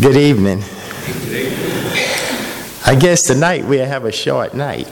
[0.00, 0.62] Good evening.
[2.86, 4.88] I guess tonight we'll have a short night.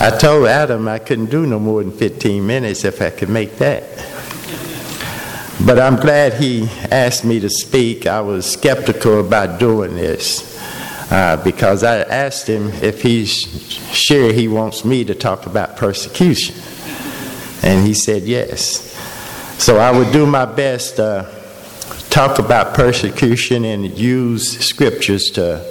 [0.00, 3.56] I told Adam I couldn't do no more than 15 minutes if I could make
[3.56, 3.82] that.
[5.66, 8.06] But I'm glad he asked me to speak.
[8.06, 10.56] I was skeptical about doing this
[11.10, 13.32] uh, because I asked him if he's
[13.92, 16.54] sure he wants me to talk about persecution.
[17.62, 18.94] And he said yes.
[19.58, 21.37] So I would do my best uh,
[22.10, 25.64] talk about persecution and use scriptures to,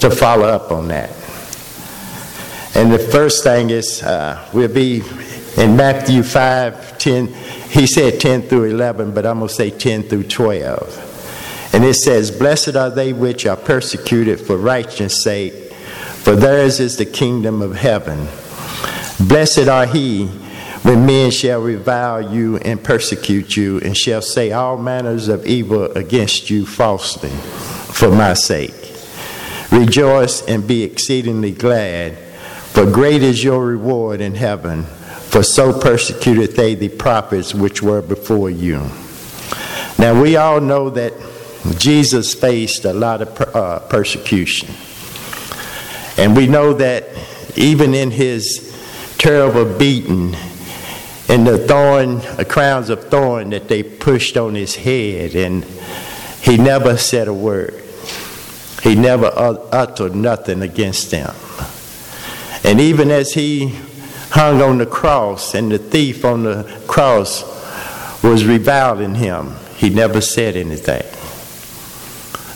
[0.00, 1.10] to follow up on that.
[2.74, 5.02] And the first thing is, uh, we'll be
[5.56, 7.26] in Matthew 5 10.
[7.26, 11.70] He said 10 through 11, but I'm going to say 10 through 12.
[11.74, 16.96] And it says, Blessed are they which are persecuted for righteousness' sake, for theirs is
[16.96, 18.28] the kingdom of heaven.
[19.20, 20.30] Blessed are he
[20.88, 25.84] when men shall revile you and persecute you, and shall say all manners of evil
[25.92, 28.72] against you falsely for my sake.
[29.70, 32.16] Rejoice and be exceedingly glad,
[32.72, 38.00] for great is your reward in heaven, for so persecuted they the prophets which were
[38.00, 38.78] before you.
[39.98, 41.12] Now, we all know that
[41.76, 44.70] Jesus faced a lot of uh, persecution.
[46.16, 47.10] And we know that
[47.56, 48.74] even in his
[49.18, 50.34] terrible beating,
[51.28, 55.64] and the thorn, the crowns of thorn that they pushed on his head, and
[56.40, 57.74] he never said a word.
[58.82, 61.34] He never uttered nothing against them.
[62.64, 63.74] And even as he
[64.30, 67.42] hung on the cross, and the thief on the cross
[68.22, 71.02] was reviling him, he never said anything.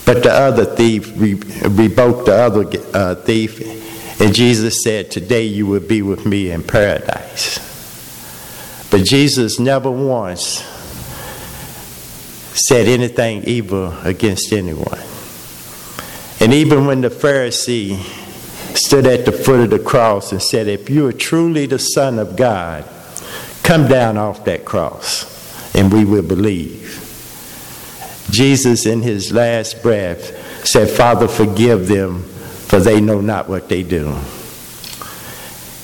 [0.05, 2.65] But the other thief rebuked the other
[2.95, 7.72] uh, thief, and Jesus said, Today you will be with me in paradise.
[8.93, 10.63] But Jesus never once
[12.55, 15.01] said anything evil against anyone.
[16.41, 17.97] And even when the Pharisee
[18.77, 22.19] stood at the foot of the cross and said, If you are truly the Son
[22.19, 22.85] of God,
[23.63, 26.99] come down off that cross and we will believe.
[28.31, 33.83] Jesus, in his last breath, said, Father, forgive them, for they know not what they
[33.83, 34.09] do.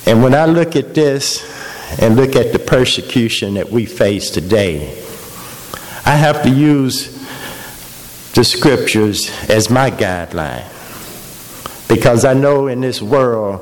[0.05, 1.58] And when I look at this,
[2.00, 4.88] and look at the persecution that we face today,
[6.04, 7.16] I have to use
[8.34, 10.66] the scriptures as my guideline.
[11.88, 13.60] Because I know in this world,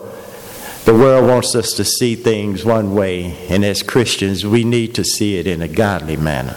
[0.84, 5.04] the world wants us to see things one way, and as Christians, we need to
[5.04, 6.56] see it in a godly manner.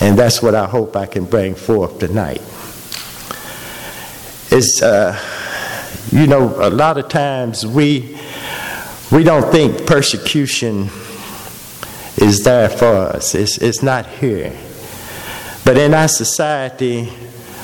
[0.00, 2.40] And that's what I hope I can bring forth tonight.
[4.50, 5.20] It's, uh,
[6.10, 8.18] you know, a lot of times we
[9.10, 10.90] we don't think persecution
[12.16, 14.52] is there for us, it's, it's not here.
[15.64, 17.12] But in our society,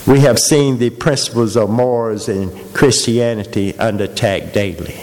[0.07, 4.95] we have seen the principles of morals and Christianity under attack daily.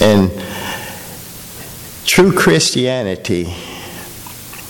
[0.00, 0.30] And
[2.04, 3.54] true Christianity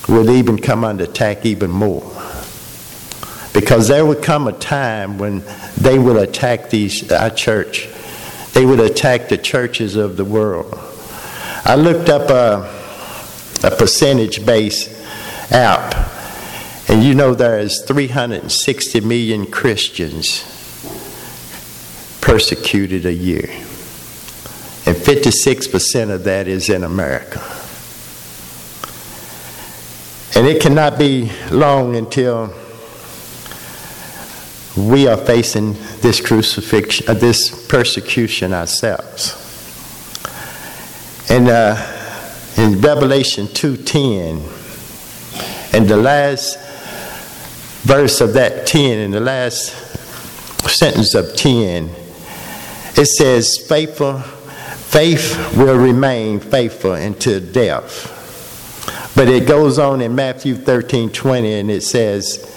[0.08, 2.02] will even come under attack even more.
[3.52, 5.42] Because there will come a time when
[5.76, 7.88] they will attack these, our church
[8.52, 10.72] they would attack the churches of the world.
[11.64, 12.68] I looked up a,
[13.64, 14.90] a percentage based
[15.52, 15.94] app,
[16.88, 20.48] and you know there is 360 million Christians
[22.20, 23.48] persecuted a year.
[24.84, 27.40] And 56% of that is in America.
[30.34, 32.52] And it cannot be long until
[34.76, 39.38] we are facing this crucifixion, uh, this persecution ourselves.
[41.28, 41.76] And uh,
[42.56, 46.58] in Revelation 2:10, and the last
[47.84, 49.74] verse of that 10, in the last
[50.68, 51.90] sentence of 10,
[52.96, 58.08] it says, "Faithful, faith will remain faithful until death."
[59.14, 62.48] But it goes on in Matthew 13:20, and it says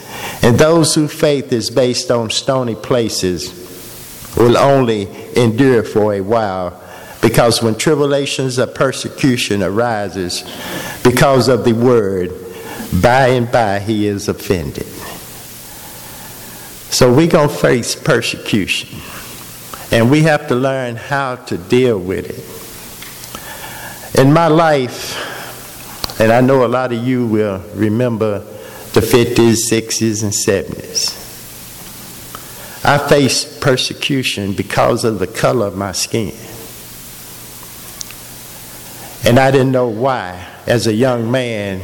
[0.41, 3.63] and those whose faith is based on stony places
[4.37, 6.81] will only endure for a while.
[7.21, 10.43] Because when tribulations of persecution arises
[11.03, 12.31] because of the word
[13.01, 14.85] by and by he is offended.
[16.93, 18.99] So we're going to face persecution.
[19.91, 24.19] And we have to learn how to deal with it.
[24.19, 25.35] In my life
[26.19, 28.39] and i know a lot of you will remember
[28.95, 31.21] the 50s, 60s, and 70s.
[32.85, 36.33] I faced persecution because of the color of my skin.
[39.27, 40.47] And I didn't know why.
[40.65, 41.81] As a young man,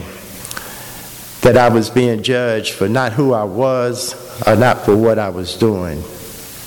[1.42, 4.16] that I was being judged for not who I was
[4.48, 6.02] or not for what I was doing,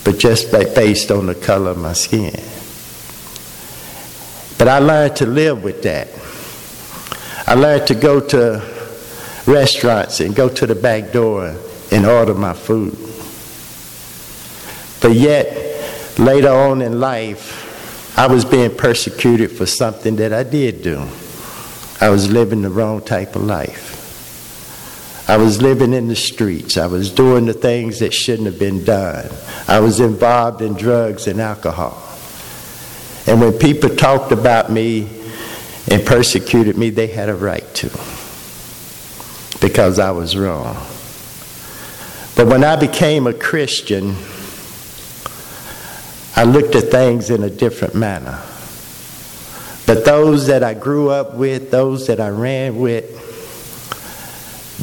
[0.04, 2.34] but just based on the color of my skin.
[4.58, 6.08] But I learned to live with that.
[7.48, 8.73] I learned to go to
[9.46, 11.56] restaurants and go to the back door
[11.90, 12.96] and order my food.
[15.00, 20.82] But yet, later on in life, I was being persecuted for something that I did
[20.82, 21.08] do.
[22.00, 23.92] I was living the wrong type of life.
[25.28, 26.76] I was living in the streets.
[26.76, 29.30] I was doing the things that shouldn't have been done.
[29.66, 32.00] I was involved in drugs and alcohol.
[33.26, 35.08] And when people talked about me
[35.90, 37.88] and persecuted me, they had a right to
[39.64, 40.74] because I was wrong.
[42.36, 44.14] But when I became a Christian,
[46.36, 48.42] I looked at things in a different manner.
[49.86, 53.08] But those that I grew up with, those that I ran with,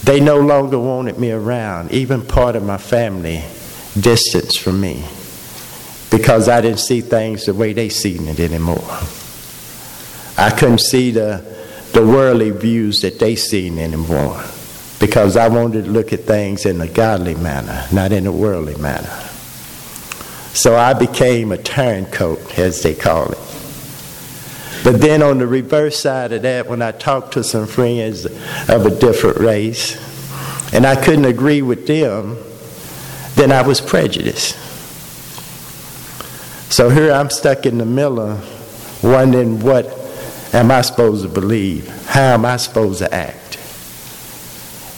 [0.03, 1.91] they no longer wanted me around.
[1.91, 3.43] Even part of my family
[3.99, 5.05] distanced from me
[6.09, 8.97] because I didn't see things the way they seen it anymore.
[10.39, 11.45] I couldn't see the,
[11.93, 14.41] the worldly views that they seen anymore
[15.01, 18.75] because I wanted to look at things in a godly manner, not in a worldly
[18.75, 19.09] manner.
[20.53, 23.39] So I became a turncoat, as they call it.
[24.83, 28.85] But then on the reverse side of that, when I talked to some friends of
[28.85, 29.99] a different race,
[30.71, 32.37] and I couldn't agree with them,
[33.35, 34.55] then I was prejudiced.
[36.71, 38.39] So here I'm stuck in the middle,
[39.01, 39.87] wondering what
[40.53, 41.87] am I supposed to believe?
[42.05, 43.40] How am I supposed to act?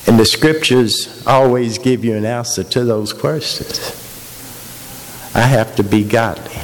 [0.05, 3.99] And the scriptures always give you an answer to those questions.
[5.35, 6.61] I have to be godly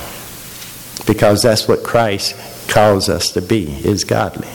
[1.07, 4.47] because that's what Christ calls us to be, is godly.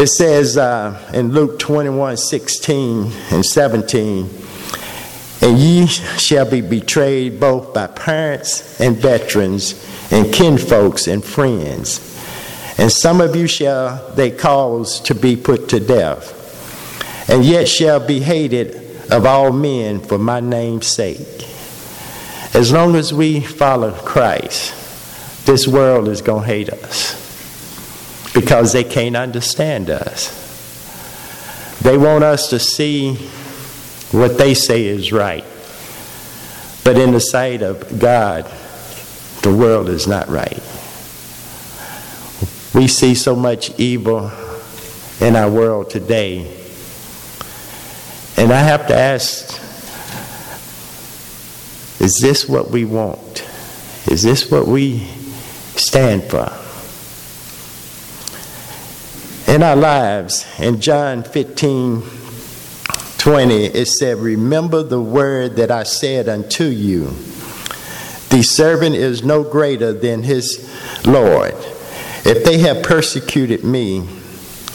[0.00, 4.30] It says uh, in Luke 21 16 and 17,
[5.40, 11.98] and ye shall be betrayed both by parents and veterans and kinfolks and friends.
[12.78, 16.32] And some of you shall they cause to be put to death,
[17.28, 18.74] and yet shall be hated
[19.10, 21.46] of all men for my name's sake.
[22.54, 28.84] As long as we follow Christ, this world is going to hate us because they
[28.84, 30.34] can't understand us.
[31.82, 33.14] They want us to see
[34.10, 35.44] what they say is right.
[36.84, 38.50] But in the sight of God,
[39.42, 40.62] the world is not right.
[42.74, 44.30] We see so much evil
[45.20, 46.57] in our world today.
[48.38, 49.60] And I have to ask
[52.00, 53.44] is this what we want?
[54.06, 55.00] Is this what we
[55.74, 56.48] stand for?
[59.52, 62.02] In our lives, in John 15
[63.18, 67.06] 20, it said, Remember the word that I said unto you.
[68.30, 70.70] The servant is no greater than his
[71.04, 71.54] Lord.
[72.24, 74.08] If they have persecuted me,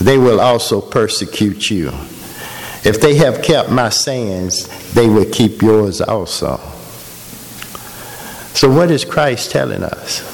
[0.02, 1.94] they will also persecute you.
[2.84, 6.58] If they have kept my sayings, they will keep yours also.
[8.54, 10.30] So, what is Christ telling us?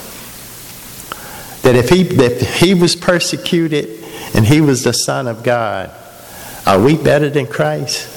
[1.61, 4.03] That if he, if he was persecuted
[4.33, 5.91] and he was the Son of God,
[6.65, 8.07] are we better than Christ?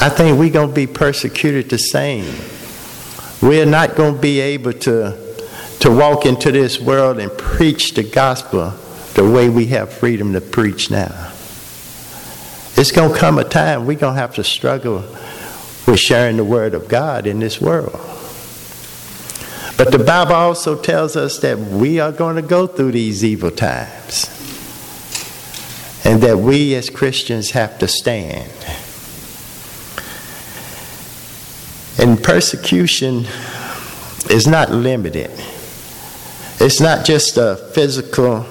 [0.00, 2.34] I think we're going to be persecuted the same.
[3.40, 5.36] We're not going to be able to,
[5.80, 8.70] to walk into this world and preach the gospel
[9.14, 11.33] the way we have freedom to preach now.
[12.84, 15.02] It's going to come a time we're going to have to struggle
[15.86, 17.98] we're sharing the word of God in this world.
[19.78, 23.50] But the Bible also tells us that we are going to go through these evil
[23.50, 24.28] times.
[26.04, 28.52] And that we as Christians have to stand.
[31.98, 33.24] And persecution
[34.28, 35.30] is not limited.
[36.60, 38.46] It's not just a physical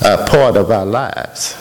[0.00, 1.58] uh, part of our lives.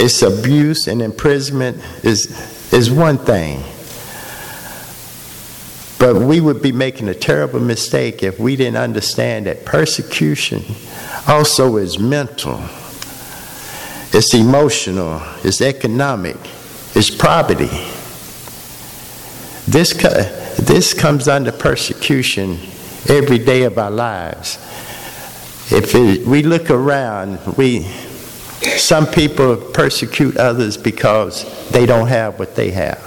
[0.00, 3.64] It's abuse and imprisonment is, is one thing.
[5.98, 10.62] But we would be making a terrible mistake if we didn't understand that persecution
[11.26, 12.60] also is mental,
[14.12, 16.36] it's emotional, it's economic,
[16.94, 17.66] it's poverty.
[19.66, 19.92] This,
[20.62, 22.58] this comes under persecution
[23.08, 24.58] every day of our lives.
[25.70, 27.90] If it, we look around, we,
[28.76, 32.98] some people persecute others because they don't have what they have.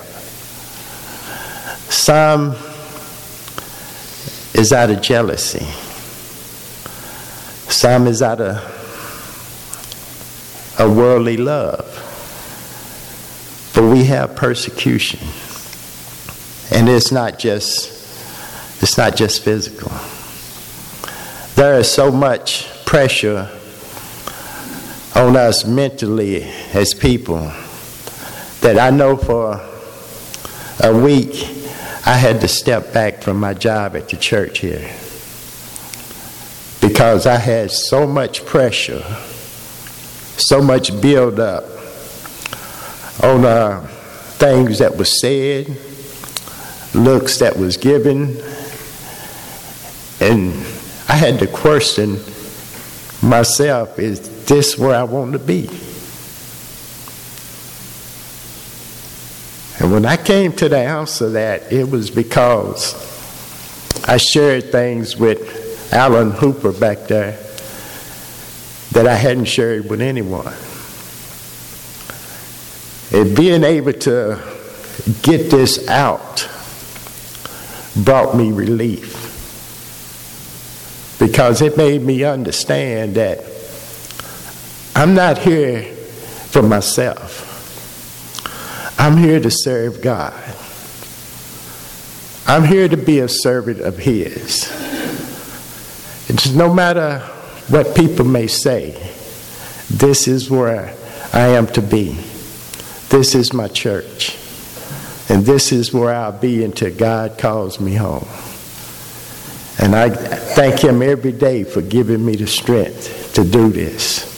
[1.90, 2.56] Some
[4.54, 5.66] is out of jealousy.
[7.70, 8.58] Some is out of
[10.80, 11.88] of worldly love.
[13.76, 15.20] But we have persecution.
[16.72, 17.90] And it's not just
[18.82, 19.92] it's not just physical.
[21.56, 23.50] There is so much pressure
[25.16, 27.52] on us mentally as people
[28.62, 29.60] that I know for
[30.84, 31.44] a week
[32.06, 34.92] I had to step back from my job at the church here
[36.82, 39.04] because I had so much pressure,
[40.38, 41.64] so much build up
[43.24, 43.88] on uh,
[44.38, 45.78] things that were said,
[46.96, 48.42] looks that was given,
[50.20, 50.54] and
[51.08, 52.20] I had to question
[53.22, 55.70] myself: Is this where I want to be?
[59.80, 62.94] And when I came to the answer that it was because
[64.06, 67.40] I shared things with Alan Hooper back there
[68.92, 70.54] that I hadn't shared with anyone.
[73.14, 74.38] And being able to
[75.22, 76.50] get this out
[77.96, 79.30] brought me relief
[81.20, 83.51] because it made me understand that
[84.96, 85.84] I'm not here
[86.52, 87.48] for myself.
[89.00, 90.34] I'm here to serve God.
[92.46, 94.70] I'm here to be a servant of His.
[96.30, 97.20] It's no matter
[97.70, 98.92] what people may say,
[99.90, 100.94] this is where
[101.34, 102.14] I am to be.
[103.10, 104.38] This is my church.
[105.30, 108.28] And this is where I'll be until God calls me home.
[109.80, 114.31] And I thank Him every day for giving me the strength to do this.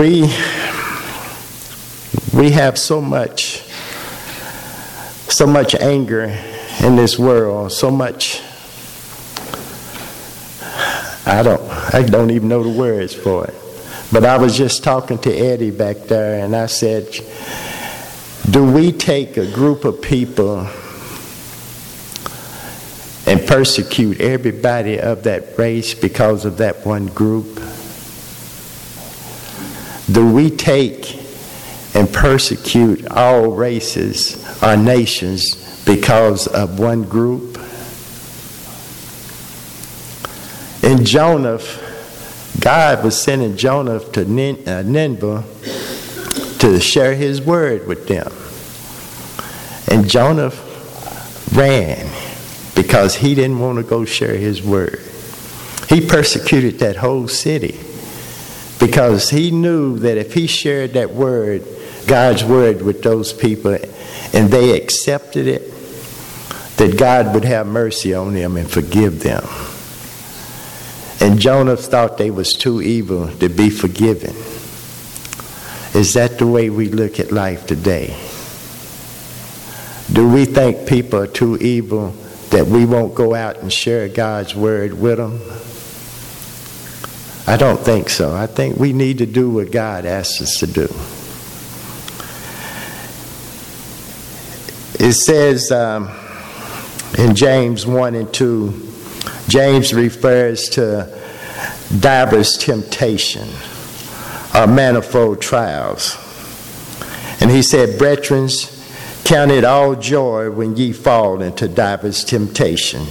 [0.00, 0.22] We
[2.32, 3.60] we have so much,
[5.28, 6.34] so much anger
[6.82, 8.40] in this world, so much.
[11.26, 11.60] I don't,
[11.94, 13.54] I don't even know the words for it.
[14.10, 17.06] But I was just talking to Eddie back there, and I said,
[18.50, 20.60] Do we take a group of people
[23.26, 27.60] and persecute everybody of that race because of that one group?
[30.12, 31.20] Do we take
[31.94, 37.58] and persecute all races or nations because of one group.
[40.82, 41.60] In Jonah,
[42.60, 45.44] God was sending Jonah to uh, Nineveh
[46.60, 48.32] to share his word with them.
[49.88, 50.52] And Jonah
[51.52, 52.10] ran
[52.74, 55.00] because he didn't want to go share his word.
[55.88, 57.80] He persecuted that whole city
[58.80, 61.62] because he knew that if he shared that word,
[62.06, 63.76] God's word with those people
[64.32, 65.70] and they accepted it,
[66.78, 69.44] that God would have mercy on them and forgive them.
[71.20, 74.34] And Jonah thought they was too evil to be forgiven.
[75.94, 78.16] Is that the way we look at life today?
[80.10, 82.10] Do we think people are too evil
[82.48, 85.40] that we won't go out and share God's word with them?
[87.46, 88.34] I don't think so.
[88.34, 90.88] I think we need to do what God asks us to do.
[95.02, 96.10] It says um,
[97.18, 98.88] in James 1 and 2,
[99.48, 101.18] James refers to
[101.98, 103.48] divers temptation
[104.54, 106.16] or manifold trials.
[107.40, 108.48] And he said, Brethren,
[109.24, 113.06] count it all joy when ye fall into divers temptation.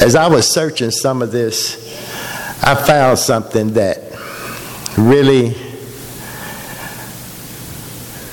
[0.00, 1.87] As I was searching some of this,
[2.62, 3.98] I found something that
[4.96, 5.54] really,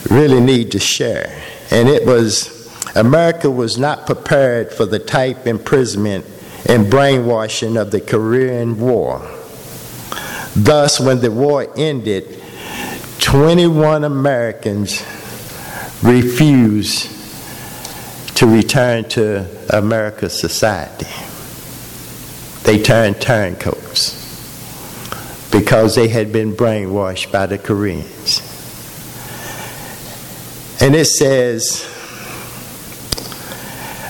[0.09, 1.41] really need to share
[1.71, 2.55] and it was
[2.95, 6.25] America was not prepared for the type imprisonment
[6.67, 9.19] and brainwashing of the Korean War.
[10.55, 12.41] Thus, when the war ended,
[13.19, 15.03] 21 Americans
[16.01, 17.11] refused
[18.37, 21.07] to return to America's society.
[22.65, 24.23] They turned turncoats
[25.51, 28.41] because they had been brainwashed by the Koreans.
[30.81, 31.89] And it says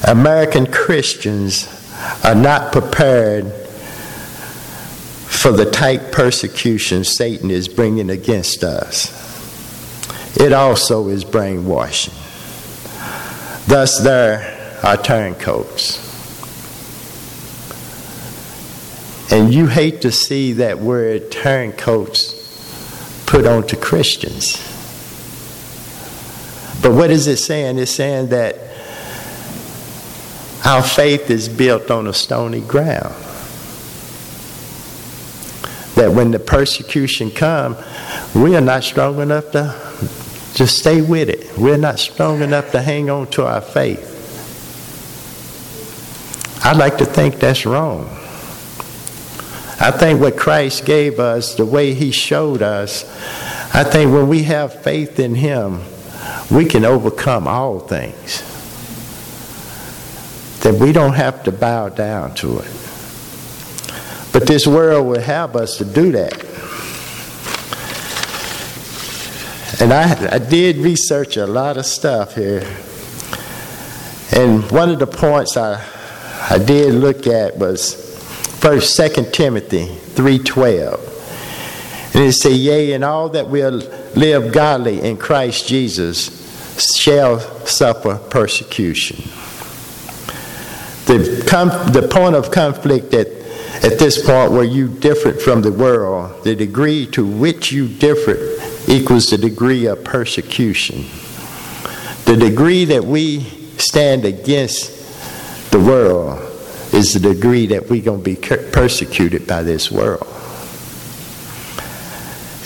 [0.08, 1.68] American Christians
[2.24, 3.52] are not prepared
[5.28, 9.24] for the type persecution Satan is bringing against us.
[10.38, 12.14] It also is brainwashing.
[13.68, 16.05] Thus, there are turncoats.
[19.32, 22.34] And you hate to see that word turncoats
[23.26, 24.58] put onto Christians.
[26.82, 27.80] But what is it saying?
[27.80, 28.56] It's saying that
[30.66, 33.16] our faith is built on a stony ground.
[35.96, 37.78] that when the persecution comes,
[38.36, 39.74] we are not strong enough to
[40.54, 41.58] just stay with it.
[41.58, 44.12] We're not strong enough to hang on to our faith.
[46.64, 48.10] I'd like to think that's wrong.
[49.80, 53.04] I think what Christ gave us, the way He showed us,
[53.76, 55.82] I think when we have faith in Him,
[56.50, 58.42] we can overcome all things.
[60.62, 62.72] That we don't have to bow down to it.
[64.32, 66.34] But this world will have us to do that.
[69.82, 72.62] And I, I did research a lot of stuff here.
[74.32, 75.86] And one of the points I,
[76.50, 78.05] I did look at was
[78.66, 82.16] First, Second Timothy 3.12.
[82.16, 83.84] And it says, Yea, and all that will
[84.16, 89.18] live godly in Christ Jesus shall suffer persecution.
[91.06, 93.28] The, com- the point of conflict at,
[93.84, 98.56] at this point where you different from the world, the degree to which you differ
[98.92, 101.06] equals the degree of persecution.
[102.26, 103.42] The degree that we
[103.78, 106.45] stand against the world
[106.96, 108.36] is the degree that we're going to be
[108.72, 110.26] persecuted by this world.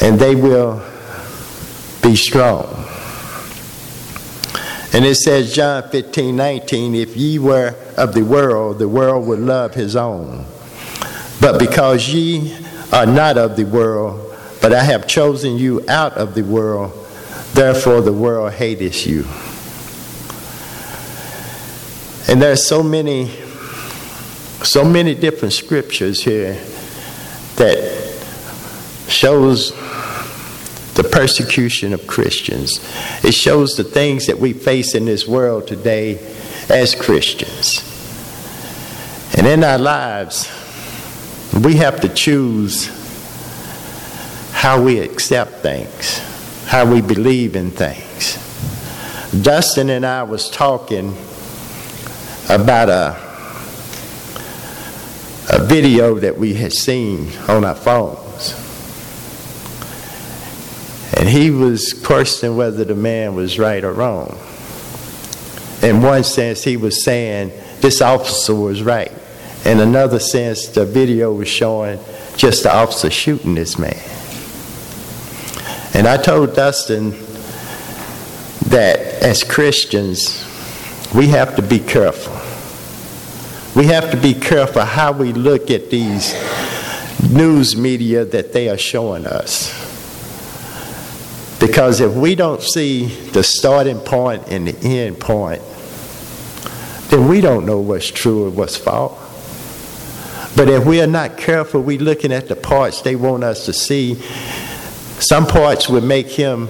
[0.02, 0.86] And they will
[2.04, 2.86] be strong.
[4.94, 9.40] And it says, John 15, 19, if ye were of the world, the world would
[9.40, 10.46] love his own.
[11.42, 12.56] But because ye
[12.94, 16.92] are not of the world, but I have chosen you out of the world,
[17.54, 19.26] therefore the world hateth you.
[22.32, 23.32] And there are so many
[24.64, 26.54] so many different scriptures here
[27.56, 28.00] that
[29.08, 29.72] shows
[30.96, 32.80] the persecution of Christians.
[33.24, 36.18] It shows the things that we face in this world today
[36.70, 37.86] as Christians.
[39.38, 40.48] And in our lives,
[41.64, 42.88] we have to choose
[44.52, 46.20] how we accept things,
[46.66, 48.38] how we believe in things.
[49.42, 51.16] Dustin and I was talking
[52.50, 53.29] about a
[55.70, 58.56] video that we had seen on our phones.
[61.16, 64.40] And he was questioning whether the man was right or wrong.
[65.84, 67.52] In one sense, he was saying
[67.82, 69.12] this officer was right.
[69.64, 72.00] In another sense, the video was showing
[72.36, 74.02] just the officer shooting this man.
[75.94, 77.12] And I told Dustin
[78.70, 80.44] that as Christians,
[81.14, 82.39] we have to be careful
[83.80, 86.34] we have to be careful how we look at these
[87.32, 89.72] news media that they are showing us.
[91.62, 95.62] Because if we don't see the starting point and the end point,
[97.08, 99.18] then we don't know what's true or what's false.
[100.58, 103.72] But if we are not careful, we're looking at the parts they want us to
[103.72, 104.16] see.
[105.22, 106.68] Some parts would make him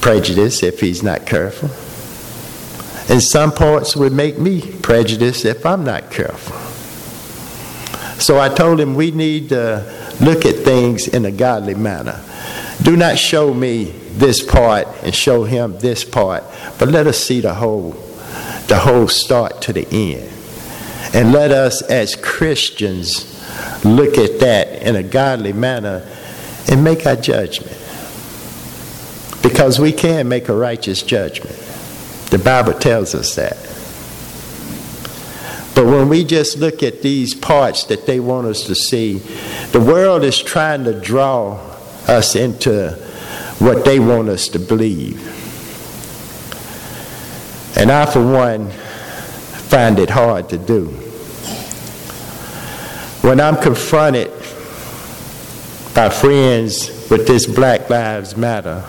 [0.00, 1.68] prejudiced if he's not careful.
[3.08, 6.56] And some parts would make me prejudiced if I'm not careful.
[8.20, 12.20] So I told him we need to look at things in a godly manner.
[12.82, 16.42] Do not show me this part and show him this part,
[16.78, 17.90] but let us see the whole,
[18.68, 20.32] the whole start to the end.
[21.14, 23.32] And let us as Christians
[23.84, 26.06] look at that in a godly manner
[26.68, 27.76] and make our judgment.
[29.42, 31.65] Because we can make a righteous judgment.
[32.30, 33.56] The Bible tells us that.
[35.76, 39.18] But when we just look at these parts that they want us to see,
[39.72, 41.60] the world is trying to draw
[42.08, 42.92] us into
[43.58, 45.20] what they want us to believe.
[47.76, 50.86] And I, for one, find it hard to do.
[53.20, 54.30] When I'm confronted
[55.94, 58.82] by friends with this Black Lives Matter,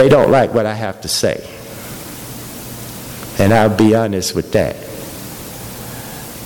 [0.00, 1.46] they don't like what I have to say.
[3.38, 4.76] And I'll be honest with that.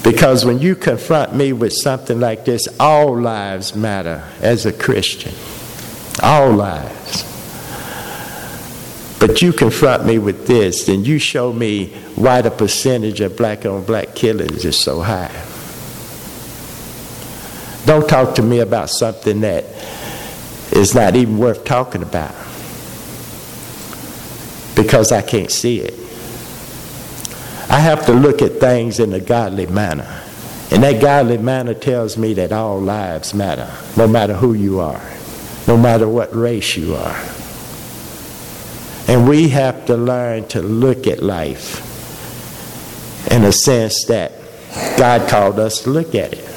[0.03, 5.33] Because when you confront me with something like this, all lives matter as a Christian.
[6.21, 7.23] All lives.
[9.21, 13.65] But you confront me with this, then you show me why the percentage of black
[13.65, 15.31] on black killings is so high.
[17.87, 19.65] Don't talk to me about something that
[20.73, 22.35] is not even worth talking about
[24.85, 25.95] because I can't see it.
[27.71, 30.23] I have to look at things in a godly manner.
[30.71, 35.03] And that godly manner tells me that all lives matter, no matter who you are,
[35.67, 37.25] no matter what race you are.
[39.09, 41.81] And we have to learn to look at life
[43.31, 44.33] in a sense that
[44.99, 46.49] God called us to look at it.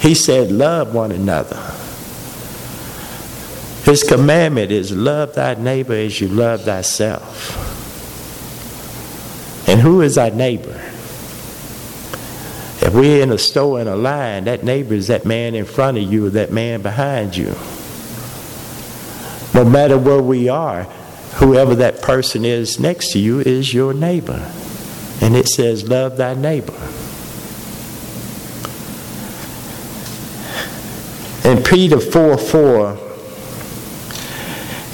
[0.00, 1.74] He said, Love one another.
[3.88, 7.56] His commandment is love thy neighbor as you love thyself.
[9.66, 10.78] And who is our neighbor?
[12.84, 15.96] If we're in a store in a line, that neighbor is that man in front
[15.96, 17.56] of you or that man behind you.
[19.54, 20.82] No matter where we are,
[21.36, 24.52] whoever that person is next to you is your neighbor.
[25.22, 26.76] And it says, Love thy neighbor.
[31.42, 33.07] In Peter 4 4,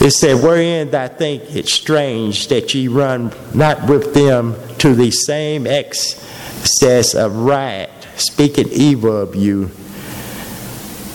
[0.04, 5.10] it said, Wherein thou think it strange that ye run not with them to the
[5.10, 9.70] same excess of riot, speaking evil of you.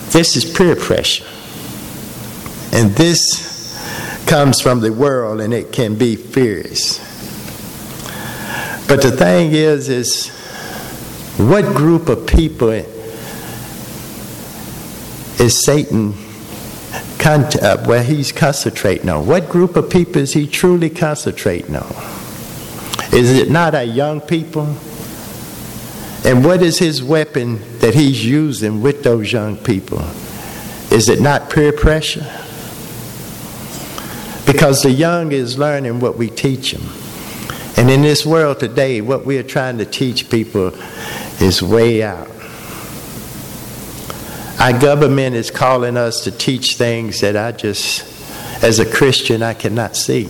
[0.09, 1.23] This is peer pressure.
[2.73, 6.97] And this comes from the world and it can be fierce.
[8.87, 10.29] But the thing is, is
[11.37, 12.71] what group of people
[15.39, 16.15] is Satan
[17.25, 19.27] uh, where he's concentrating on?
[19.27, 21.91] What group of people is he truly concentrating on?
[23.11, 24.75] Is it not our young people?
[26.25, 29.99] And what is his weapon that he's using with those young people?
[30.91, 32.25] Is it not peer pressure?
[34.45, 36.83] Because the young is learning what we teach them.
[37.77, 40.73] And in this world today, what we are trying to teach people
[41.41, 42.28] is way out.
[44.59, 48.03] Our government is calling us to teach things that I just,
[48.61, 50.25] as a Christian, I cannot see.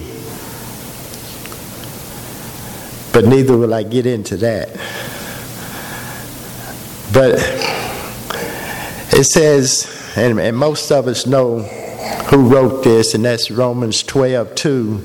[3.11, 4.69] But neither will I get into that.
[7.11, 7.39] But
[9.17, 11.63] it says, and, and most of us know
[12.29, 15.01] who wrote this, and that's Romans 12 2.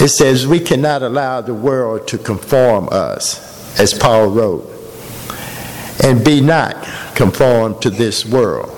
[0.00, 4.81] It says, We cannot allow the world to conform us, as Paul wrote,
[6.02, 6.74] and be not
[7.14, 8.70] conformed to this world.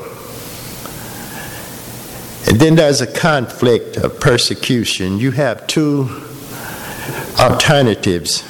[2.47, 5.19] And then there's a conflict of persecution.
[5.19, 6.23] You have two
[7.39, 8.43] alternatives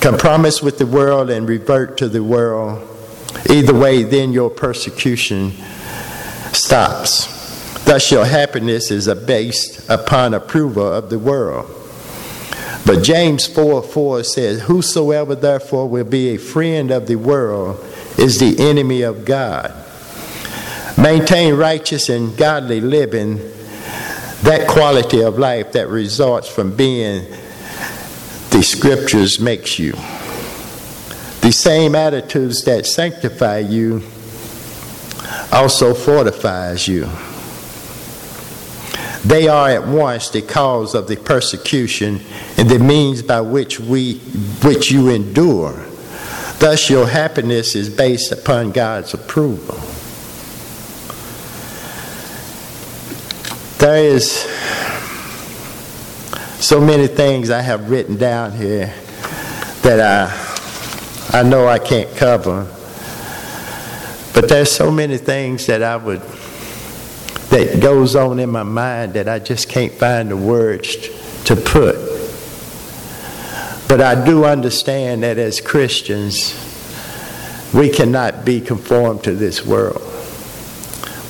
[0.00, 2.86] compromise with the world and revert to the world.
[3.50, 5.52] Either way, then your persecution
[6.52, 7.26] stops.
[7.84, 11.75] Thus, your happiness is based upon approval of the world.
[12.86, 17.84] But James 4 4 says, Whosoever therefore will be a friend of the world
[18.16, 19.74] is the enemy of God.
[20.96, 23.38] Maintain righteous and godly living,
[24.42, 27.26] that quality of life that results from being
[28.50, 29.92] the scriptures makes you.
[31.42, 34.02] The same attitudes that sanctify you
[35.52, 37.08] also fortifies you.
[39.26, 42.20] They are at once the cause of the persecution
[42.56, 44.18] and the means by which we
[44.62, 45.84] which you endure.
[46.60, 49.74] Thus your happiness is based upon God's approval.
[53.78, 54.42] There is
[56.64, 58.94] so many things I have written down here
[59.82, 62.72] that I I know I can't cover.
[64.32, 66.22] But there's so many things that I would
[67.56, 70.94] that goes on in my mind that I just can't find the words
[71.44, 71.96] to put.
[73.88, 76.54] But I do understand that as Christians,
[77.72, 80.02] we cannot be conformed to this world.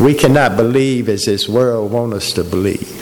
[0.00, 2.92] We cannot believe as this world wants us to believe.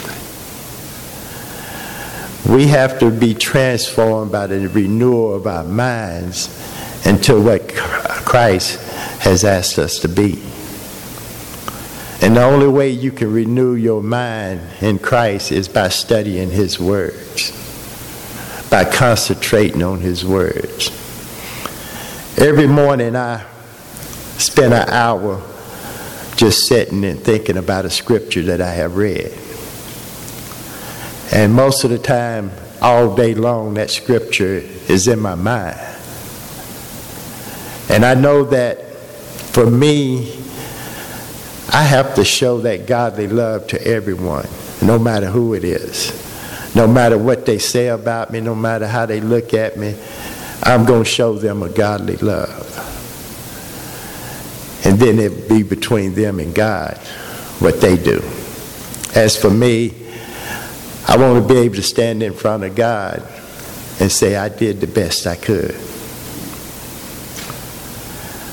[2.46, 6.48] We have to be transformed by the renewal of our minds
[7.06, 8.78] into what Christ
[9.20, 10.42] has asked us to be.
[12.24, 16.80] And the only way you can renew your mind in Christ is by studying His
[16.80, 17.50] words,
[18.70, 20.88] by concentrating on His words.
[22.38, 23.44] Every morning I
[24.38, 25.42] spend an hour
[26.36, 29.30] just sitting and thinking about a scripture that I have read.
[31.30, 35.78] And most of the time, all day long, that scripture is in my mind.
[37.90, 38.82] And I know that
[39.52, 40.40] for me,
[41.72, 44.46] I have to show that godly love to everyone,
[44.82, 46.20] no matter who it is.
[46.74, 49.96] No matter what they say about me, no matter how they look at me,
[50.62, 52.70] I'm going to show them a godly love.
[54.84, 56.98] And then it be between them and God
[57.60, 58.22] what they do.
[59.14, 59.94] As for me,
[61.06, 63.22] I want to be able to stand in front of God
[64.00, 65.74] and say, I did the best I could.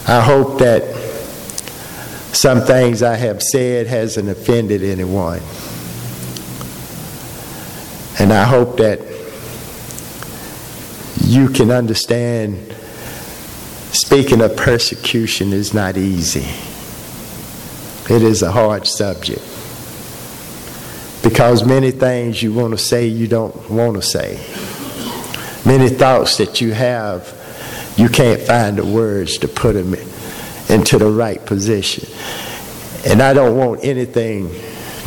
[0.07, 1.00] I hope that
[2.33, 5.41] some things I have said hasn't offended anyone.
[8.19, 8.99] And I hope that
[11.25, 12.75] you can understand
[13.91, 16.47] speaking of persecution is not easy.
[18.13, 19.41] It is a hard subject.
[21.23, 24.35] Because many things you want to say, you don't want to say.
[25.65, 27.37] Many thoughts that you have,
[27.97, 29.93] you can't find the words to put them
[30.71, 32.07] into the right position.
[33.05, 34.49] And I don't want anything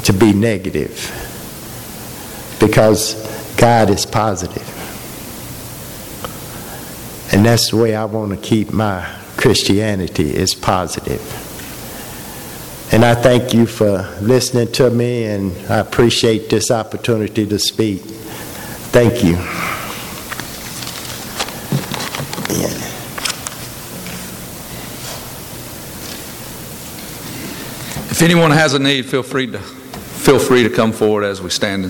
[0.04, 1.10] to be negative
[2.60, 3.14] because
[3.56, 4.70] God is positive.
[7.32, 9.04] And that's the way I want to keep my
[9.36, 11.20] Christianity is positive.
[12.92, 18.02] And I thank you for listening to me, and I appreciate this opportunity to speak.
[18.92, 19.36] Thank you.
[28.14, 31.50] If anyone has a need, feel free to feel free to come forward as we
[31.50, 31.82] stand and